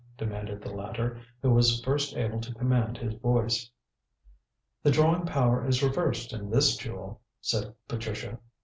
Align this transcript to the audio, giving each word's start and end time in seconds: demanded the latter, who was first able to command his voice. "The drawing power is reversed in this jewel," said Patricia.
demanded 0.17 0.63
the 0.63 0.71
latter, 0.73 1.21
who 1.43 1.51
was 1.51 1.79
first 1.83 2.17
able 2.17 2.41
to 2.41 2.55
command 2.55 2.97
his 2.97 3.13
voice. 3.19 3.69
"The 4.81 4.89
drawing 4.89 5.27
power 5.27 5.63
is 5.63 5.83
reversed 5.83 6.33
in 6.33 6.49
this 6.49 6.75
jewel," 6.75 7.21
said 7.39 7.75
Patricia. 7.87 8.39